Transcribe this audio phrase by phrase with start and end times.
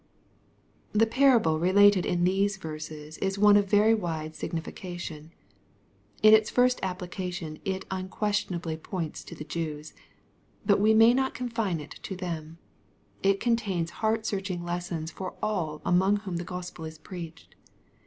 [0.93, 5.31] The parable related in these verses is one of very wide signification.
[6.23, 9.93] CId its first application it unquestionably points to the Jews.)
[10.65, 12.57] But we may not confine it to them.
[13.21, 17.53] It contains heart searching lessons for all among whom the Gospel is preached.